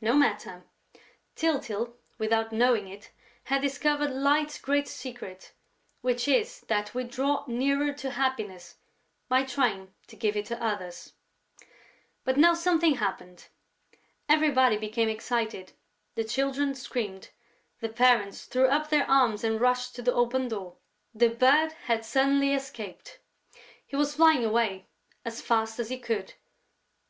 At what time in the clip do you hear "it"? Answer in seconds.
2.88-3.10, 10.34-10.46